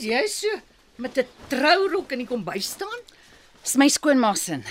[0.00, 0.60] Is jy so
[0.96, 3.00] met 'n trourok in die kombuis staan?
[3.62, 4.62] Dis my skoonma se.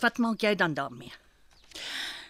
[0.00, 1.12] Wat, maak jy dan daarmee?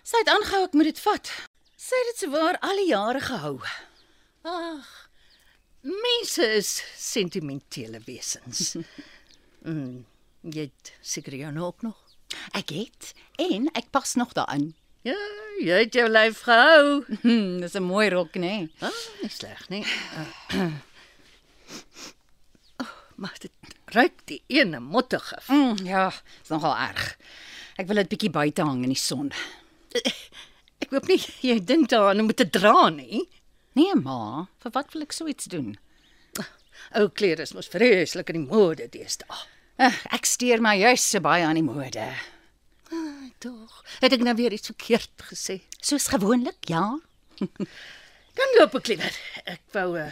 [0.02, 1.30] Sy het aangehou ek moet dit vat.
[1.78, 3.60] Sy het dit sowaar al die jare gehou.
[4.42, 5.10] Ag.
[5.82, 8.74] Mense is sentimentele wesens.
[9.68, 10.04] mm,
[10.42, 11.98] jy het seker jou nou ook nog.
[12.50, 14.74] Ek het en ek pas nog daarin.
[15.06, 15.14] Ja,
[15.62, 17.04] jy het jou lyf gehou.
[17.22, 18.40] Hm, dis 'n mooi rok, nê?
[18.40, 18.70] Nee.
[18.80, 19.84] Ah, nie sleg nie.
[20.54, 20.72] Uh,
[22.82, 23.52] oh, maar dit
[23.94, 25.48] ruik die ene mottegif.
[25.48, 26.08] Mm, ja,
[26.42, 27.16] is nogal erg.
[27.76, 29.32] Ek wil dit bietjie buite hang in die son.
[30.82, 33.24] Ek hoop nie jy dink daaraan om dit te dra nie.
[33.76, 35.76] Nee, ma, vir wat wil ek so iets doen?
[36.96, 39.44] Ou klere is mos vreeslik in die mode deesdae.
[39.76, 42.06] Uh, ek steur my juis so baie aan die mode.
[43.38, 43.82] Tog.
[44.00, 45.60] Het ek nou weer iets verkeerd gesê?
[45.80, 46.98] Soos gewoonlik, ja.
[48.38, 49.18] Dan loop ek liewer.
[49.44, 50.08] Ek wou uh,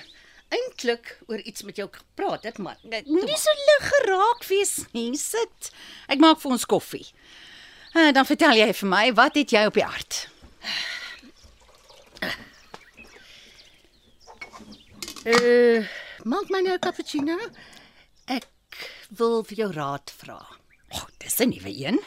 [0.52, 5.10] eintlik oor iets met jou gepraat het, maar Moenie so lig geraak wees nie.
[5.20, 5.72] Sit.
[6.08, 7.06] Ek maak vir ons koffie.
[7.94, 10.24] Uh, dan vertel jy vir my, wat het jy op die hart?
[15.24, 15.84] uh
[16.28, 17.36] maak my nou 'n cappuccino.
[18.28, 18.48] Ek
[19.08, 20.40] wil vir jou raad vra.
[20.92, 22.00] O, oh, dis 'n nuwe een.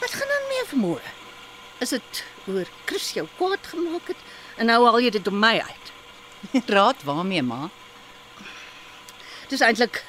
[0.00, 1.14] Wat gaan dan meer vermoë?
[1.84, 4.22] Is dit oor Chris jou kwaad gemaak het
[4.58, 5.92] en nou al jy dit op my uit?
[6.74, 7.68] Raad waarmee, ma?
[9.48, 10.02] Dis eintlik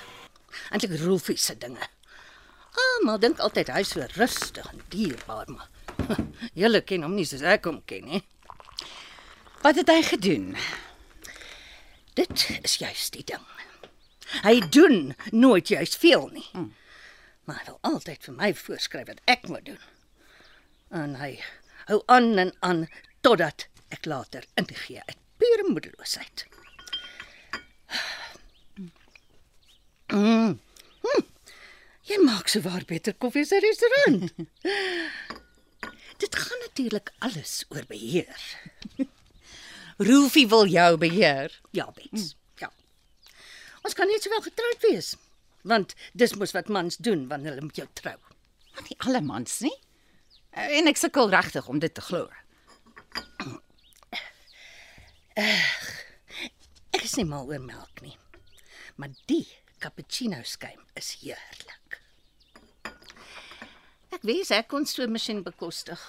[0.70, 1.88] eintlik Rolfie se dinge.
[2.80, 5.70] Almal dink altyd hy is so rustig en dierbaar, maar
[6.62, 8.22] julle ken hom nie soos ek hom ken nie.
[9.64, 10.54] Wat het hy gedoen?
[12.16, 13.46] Dit is juist die ding.
[14.44, 16.46] Hy doen nooit juist veel nie.
[16.54, 16.74] Hmm.
[17.50, 19.80] Maar hy wil altyd vir my voorskryf wat ek moet doen.
[20.94, 21.32] En hy
[21.90, 22.84] hou aan en aan
[23.26, 26.44] totdat ek later ingee uit pure moedeloosheid.
[30.14, 30.60] Mm.
[31.02, 31.26] Hm.
[32.10, 34.30] Jy maak se waar beter koffie as 'n restaurant.
[36.22, 38.42] Dit gaan natuurlik alles oor beheer.
[39.98, 41.62] Roelfie wil jou beheer.
[41.72, 42.36] Ja, Bets.
[42.62, 42.72] Ja.
[43.82, 45.16] Ons kan net sowel getroud wees,
[45.64, 48.18] want dis mos wat mans doen wanneer hulle met jou trou.
[48.74, 49.76] Maar nie alle mans nie.
[50.52, 52.30] En ek sukkel regtig om dit te glo.
[55.40, 58.18] Ek is nie mal oor melk nie.
[59.00, 59.46] Maar die
[59.80, 62.00] cappuccino skuim is heerlik.
[64.10, 66.00] Ek wens ek kon so 'n masjien bekostig.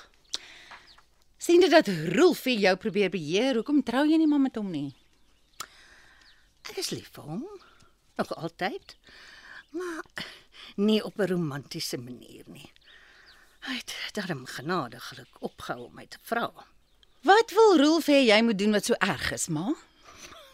[1.39, 4.95] Sien dit dat Roelfie jou probeer beheer, hoekom trou jy nie maar met hom nie?
[6.69, 7.47] Ek is lief vir hom.
[8.19, 8.97] Nog altyd.
[9.71, 10.05] Maar
[10.77, 12.73] nie op 'n romantiese manier nie.
[13.61, 16.67] Hy het darm genadiglik opgehou om my te vra.
[17.21, 19.75] Wat wil Roelf hê jy moet doen wat so erg is, ma?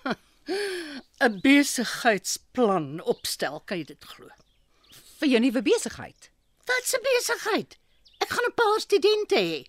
[1.27, 4.29] 'n Besigheidsplan opstel, kan jy dit glo?
[5.19, 6.31] Vir jou nuwe besigheid.
[6.67, 7.79] Wat 'n besigheid?
[8.19, 9.67] Ek gaan 'n paar studente hê.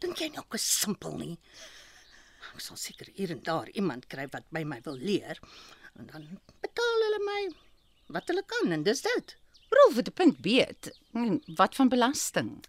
[0.00, 1.38] Dink jy nou ek is simpel nie?
[2.54, 5.38] Ek sal seker hier en daar iemand kry wat by my wil leer
[5.98, 7.67] en dan betaal hulle my
[8.08, 9.36] wat hulle kan en dis dit.
[9.94, 10.90] Het 'n punt.
[11.12, 12.64] Hm, Wat van belasting?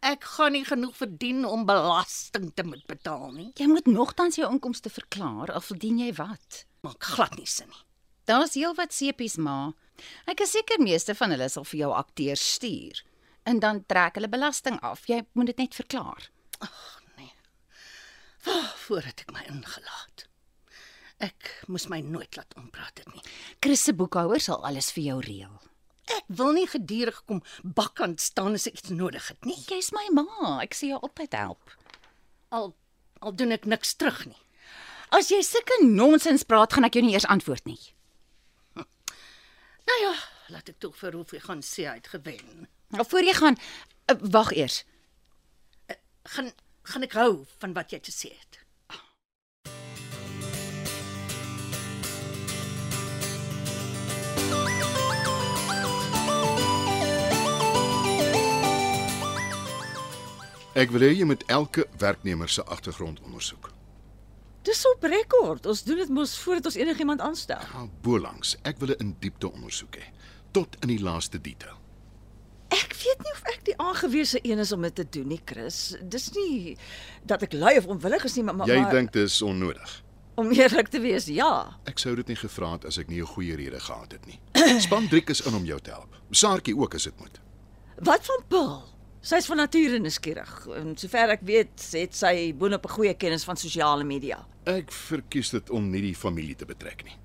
[0.00, 3.50] Ek gaan nie genoeg verdien om belasting te moet betaal nie.
[3.54, 6.64] Jy moet nogtans jou inkomste verklaar of verdien jy wat?
[6.80, 7.84] Maak glad nie sin nie.
[8.24, 9.72] Daar's heelwat sepies, ma.
[10.26, 13.02] Ek is seker meeste van hulle sal vir jou akteurs stuur
[13.44, 15.06] en dan trek hulle belasting af.
[15.06, 16.30] Jy moet dit net verklaar.
[18.86, 20.26] Voordat ek my ingelaat.
[21.22, 23.22] Ek moes my nooit laat ompraat het nie.
[23.62, 25.54] Chris se boekhouer sal alles vir jou reël.
[26.12, 29.56] Ek wil nie gedurig kom bakkant staan as ek iets nodig het nie.
[29.70, 31.76] Jy's my ma, ek sal jou altyd help.
[32.50, 32.74] Al
[33.24, 34.40] al doen ek niks terug nie.
[35.14, 37.80] As jy sulke nonsens praat, gaan ek jou nie eers antwoord nie.
[38.74, 40.12] Nou ja,
[40.52, 42.66] laat ek tog vir Rolfie gaan sê hy het gewen.
[42.98, 43.56] Of voor jy gaan,
[44.12, 44.82] uh, wag eers.
[46.34, 46.52] Gaan
[46.84, 48.58] gaan ek hou van wat jy te sê het.
[60.74, 63.70] Ek wil hê jy moet elke werknemer se agtergrond ondersoek.
[64.66, 65.66] Dis op rekord.
[65.68, 67.60] Ons doen dit mos voordat ons enigiemand aanstel.
[67.70, 68.56] Gaan bolangs.
[68.64, 70.04] Ek wil 'n in diepte ondersoek hê,
[70.52, 71.76] tot in die laaste detail.
[72.70, 75.96] Ek weet nie of ek die aangewese een is om dit te doen nie, Chris.
[76.02, 76.76] Dis nie
[77.26, 80.02] dat ek lui of onwillig is nie, maar Jy maar dink dis onnodig.
[80.36, 81.78] om eerlik te wees, ja.
[81.86, 84.40] Ek sou dit nie gevra het as ek nie 'n goeie rede gehad het nie.
[84.80, 86.16] Span Driek is in om jou te help.
[86.30, 87.40] Saartjie ook as dit moet.
[88.02, 88.82] Wat van Paul?
[89.24, 90.50] Sy's van nature nuuskierig.
[90.76, 94.46] En sover ek weet, het sy boonop 'n goeie kennis van sosiale media.
[94.66, 97.16] Ek verkies dit om nie die familie te betrek nie.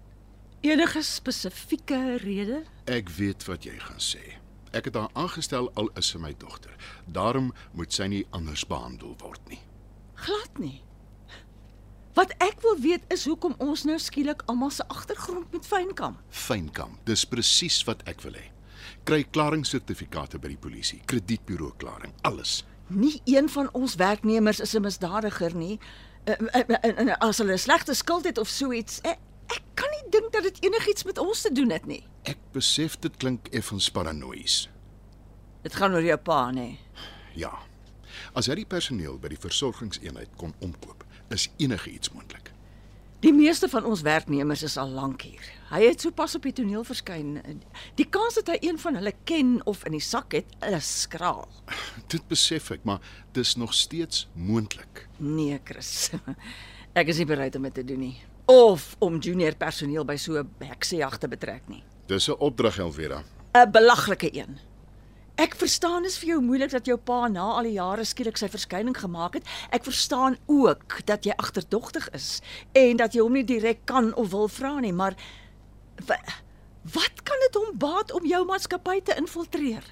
[0.61, 2.63] Enige spesifieke rede?
[2.85, 4.39] Ek weet wat jy gaan sê.
[4.71, 6.71] Ek het haar aangestel al is sy my dogter.
[7.05, 9.59] Daarom moet sy nie anders behandel word nie.
[10.13, 10.83] Glad nie.
[12.13, 16.17] Wat ek wil weet is hoekom ons nou skielik almal se agtergrond met fynkam.
[16.29, 18.51] Fynkam, dis presies wat ek wil hê.
[19.03, 22.63] Kry klaringssertifikate by die polisie, kredietburo klaring, alles.
[22.87, 25.79] Nie een van ons werknemers is 'n misdadiger nie.
[26.25, 29.17] Eh, eh, eh, En as hulle 'n slegte skuld het of so iets, ek,
[29.47, 32.03] ek kan nie dink dat dit enigiets met ons te doen het nie.
[32.23, 34.69] Ek besef dit klink effens paranoïes.
[35.61, 36.77] Dit gaan oor jou pa, nê.
[37.33, 37.59] Ja.
[38.33, 42.51] As hy die personeel by die versorgingseenheid kon omkoop, is enige iets moontlik.
[43.19, 45.43] Die meeste van ons werknemers is al lank hier.
[45.73, 47.33] Hy het sopas op die toneel verskyn.
[47.99, 51.49] Die kans dat hy een van hulle ken of in die sak het, is skraal.
[52.07, 53.03] Dit besef ek, maar
[53.35, 55.03] dis nog steeds moontlik.
[55.17, 56.13] Nee, Chris.
[56.97, 58.15] Ek is nie bereid om dit te doen nie.
[58.49, 61.83] Of om junior personeel by so 'n heksejag te betrek nie.
[62.07, 63.23] Dis 'n opdrag, Elvira.
[63.53, 64.57] 'n Belaglike een.
[65.39, 68.49] Ek verstaan is vir jou moeilik dat jou pa na al die jare skielik sy
[68.51, 69.45] verskyning gemaak het.
[69.71, 72.41] Ek verstaan ook dat jy agterdogtig is
[72.75, 75.15] en dat jy hom nie direk kan of wil vra nie, maar
[76.09, 76.17] wa,
[76.91, 79.87] wat kan dit hom baat om jou maatskappy te infiltreer?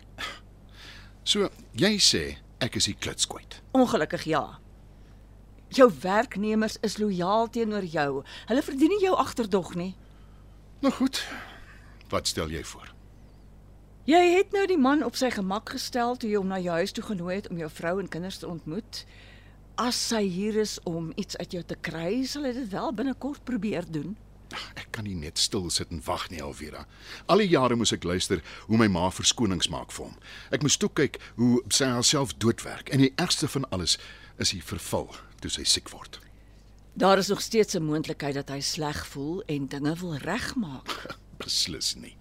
[1.24, 1.48] So,
[1.80, 2.26] jy sê
[2.60, 3.62] ek is die klitskwyt.
[3.72, 4.44] Ongelukkig ja.
[5.72, 8.12] Jou werknemers is lojaal teenoor jou.
[8.52, 9.94] Hulle verdien nie jou agterdog nie.
[10.84, 11.24] Nou goed.
[12.12, 12.97] Wat stel jy voor?
[14.08, 16.94] Jy het nou die man op sy gemak gestel toe jy hom na jou huis
[16.96, 19.02] toe genooi het om jou vrou en kinders te ontmoet.
[19.84, 23.44] As sy hier is om iets uit jou te kry, sal hy dit wel binnekort
[23.44, 24.14] probeer doen.
[24.80, 26.86] Ek kan nie net stil sit en wag nie, Elvira.
[27.28, 28.40] Al die jare moes ek luister
[28.70, 30.16] hoe my ma verskonings maak vir hom.
[30.56, 33.98] Ek moes toe kyk hoe sy haarself doodwerk en die ergste van alles
[34.40, 35.12] is die verval
[35.44, 36.22] toe sy siek word.
[36.96, 41.12] Daar is nog steeds 'n moontlikheid dat hy sleg voel en dinge wil regmaak.
[41.44, 42.16] Beslis nie.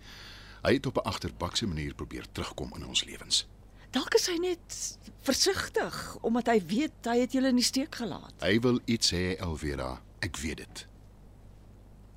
[0.67, 3.47] Hy het op 'n agterbakse manier probeer terugkom in ons lewens.
[3.91, 8.35] Dalk is hy net versigtig omdat hy weet hy het julle in die steek gelaat.
[8.43, 10.03] Hy wil iets hê, Elvira.
[10.19, 10.87] Ek weet dit.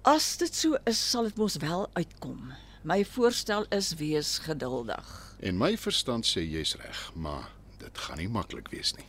[0.02, 2.54] As dit so is, sal dit mos wel uitkom.
[2.84, 5.36] My voorstel is wees geduldig.
[5.40, 9.06] En my verstand sê jy's reg, maar dit gaan nie maklik wees nie.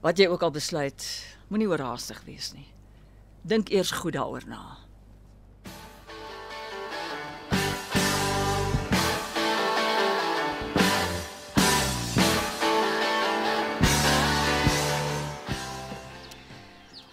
[0.00, 1.06] Wat jy ook al besluit,
[1.48, 2.66] moenie oorhaastig wees nie.
[3.42, 4.87] Dink eers goed daaroor na.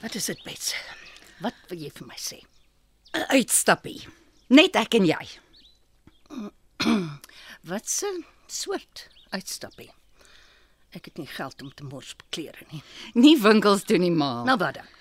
[0.06, 0.76] Wat is dit, Bets?
[1.42, 2.38] Wat wil jy vir my sê?
[3.18, 4.06] 'n Uitstappie.
[4.54, 5.26] Net ek en jy.
[7.72, 9.90] Wat 'n soort uitstappie?
[10.94, 12.84] Ek het nie geld om te mors op klere nie.
[13.16, 14.44] Nie winkels toe nie, ma.
[14.46, 14.94] Nou wat dan?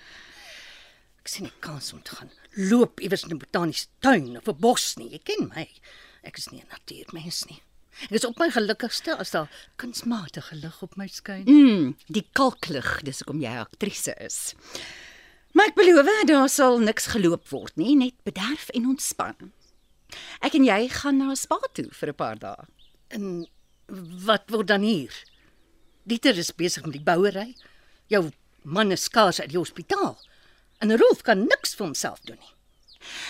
[1.21, 4.57] Ek sien nie kans om te gaan loop iewers in 'n botaniese tuin of 'n
[4.57, 5.11] bos nie.
[5.13, 5.69] Jy ken my.
[6.23, 7.61] Ek is nie 'n natuurmens nie.
[8.03, 9.49] Ek is op my gelukkigste as daar
[9.79, 11.45] kunsmatige lig op my skyn.
[11.47, 14.53] Mm, die kalklig, dis hoekom jy aktrise is.
[15.55, 19.53] Maar ek beloof, daar sal niks geloop word nie, net bederf en ontspan.
[20.43, 22.65] Ek en jy gaan na 'n spa toe vir 'n paar dae.
[23.09, 23.47] En
[24.25, 25.13] wat word dan hier?
[26.03, 27.55] Dieter is besig met die bouery.
[28.07, 28.31] Jou
[28.63, 30.17] man is skaars uit die hospitaal.
[30.79, 32.53] En Rolf kan niks vir homself doen nie.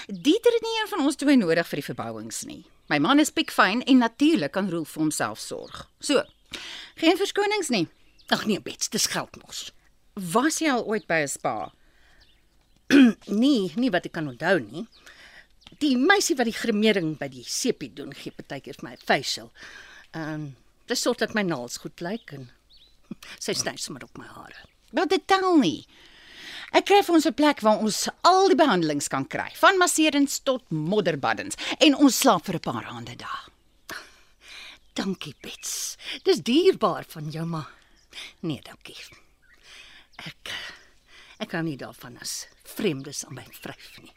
[0.08, 2.66] Dieter het nie een van ons twee nodig vir die verbouings nie.
[2.92, 5.88] My man is piekfyn en natuurlik kan Roel vir homself sorg.
[6.00, 6.22] So,
[7.02, 7.88] geen verskonings nie.
[8.34, 9.72] Ag nee, Bets, dis geldmos.
[10.14, 11.72] Was jy al ooit by 'n spa?
[13.42, 14.86] Nee, nie wat ek kan onthou nie.
[15.82, 19.52] Die meisie wat die gremering by die sepie doen, gee partykeer vir my facial.
[20.14, 22.52] Ehm, um, dis sorg dat my naels goed lyk en
[23.46, 24.62] sy sny sommer op my hare.
[24.94, 25.88] Wat dit tel nie.
[26.76, 30.40] Ek kry vir ons 'n plek waar ons al die behandelings kan kry, van masserings
[30.44, 33.48] tot modderbaddens en ons slaap vir 'n paar aande daar.
[34.94, 35.96] Dankie, Bets.
[36.24, 37.72] Dis dierbaar van jou, maar
[38.42, 38.98] nee, dankie.
[40.18, 40.52] Ek
[41.40, 44.14] ek kan nie daarvan as vreemdes aan my vryf nie.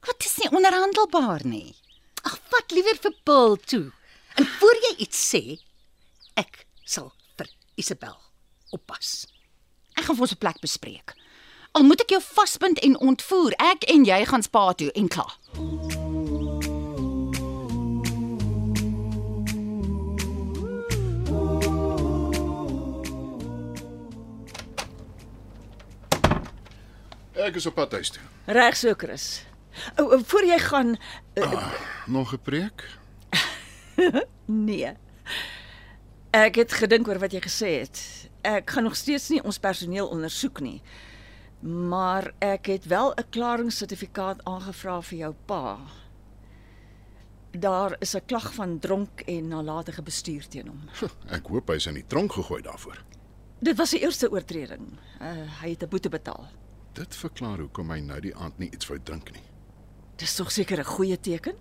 [0.00, 1.76] Wat is nie onderhandelbaar nie.
[2.24, 3.92] Ag, vat liewer vir Paul toe.
[4.36, 5.58] En voor jy iets sê,
[6.36, 8.16] ek sal vir Isabel
[8.70, 9.26] oppas.
[9.96, 11.14] Ek gaan vir ons 'n plek bespreek.
[11.78, 15.34] Al moet ek jou vasbind en ontvoer, ek en jy gaan spa toe en klaar.
[27.46, 28.24] Ek is op pad huis toe.
[28.50, 29.28] Reg so, Chris.
[29.94, 30.96] O, o, voor jy gaan
[32.10, 32.82] Nog 'n preek?
[34.66, 34.96] nee.
[36.34, 38.02] Ek het gedink oor wat jy gesê het.
[38.42, 40.82] Ek gaan nog steeds nie ons personeel ondersoek nie.
[41.60, 45.78] Maar ek het wel 'n klaringssertifikaat aangevra vir jou pa.
[47.50, 50.88] Daar is 'n klag van dronk en nalatige bestuur teen hom.
[51.26, 53.04] Ek hoop hy's in die tronk gegooi daarvoor.
[53.58, 54.98] Dit was die eerste oortreding.
[55.20, 56.48] Uh, hy het 'n boete betaal.
[56.92, 59.42] Dit verklaar hoekom hy nou die aand nie iets wou drink nie.
[60.16, 61.54] Dis tog seker 'n goeie teken?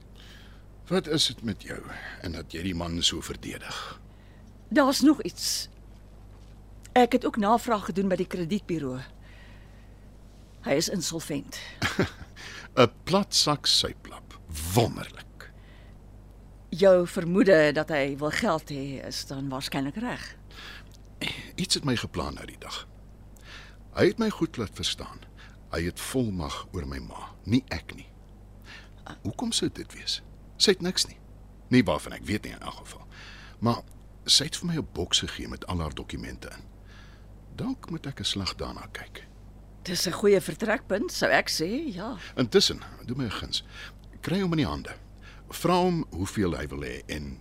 [0.88, 1.82] Wat is dit met jou
[2.22, 4.00] en dat jy die man so verdedig?
[4.70, 5.70] Daar's nog iets.
[6.94, 9.00] Ek het ook navraag gedoen by die kredietburo.
[10.68, 11.60] Hy is insolvent.
[12.76, 14.36] 'n Plat sak syplap.
[14.74, 15.52] Wonderlik.
[16.70, 20.36] Jou vermoede dat hy wil geld hê is dan waarskynlik reg.
[21.56, 22.84] Iets het my geplan nou die dag.
[23.96, 25.24] Hy het my goed laat verstaan.
[25.72, 28.10] Hy het volmag oor my ma, nie ek nie.
[29.24, 30.20] Hoekom sou dit wees?
[30.60, 31.18] Sy het niks nie.
[31.72, 33.08] Nie waarvan ek weet nie in elk geval.
[33.64, 33.82] Maar
[34.28, 36.64] sy het vir my 'n boks gegee met al haar dokumente in.
[37.56, 39.28] Dalk moet ek 'n slag daarna kyk.
[39.88, 41.94] Dis 'n goeie vertrekpunt, sou ek sê.
[41.96, 42.18] Ja.
[42.36, 43.64] Intussen, doen my 'n guns.
[44.22, 44.96] Kry hom in die hande.
[45.50, 47.40] Vra hom hoeveel hy wil hê en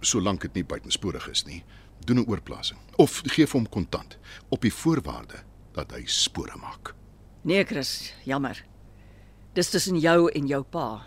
[0.00, 1.64] solank dit nie buitensporig is nie,
[2.06, 6.94] doen 'n oorplasing of gee vir hom kontant op die voorwaarde dat hy spore maak.
[7.42, 8.64] Nee, Chris, jammer.
[9.54, 11.02] Dis tussen jou en jou pa.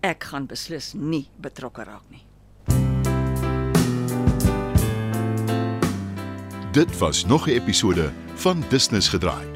[0.00, 2.24] Ek gaan beslis nie betrokke raak nie.
[6.72, 9.55] Dit was nog 'n episode van Business gedraai.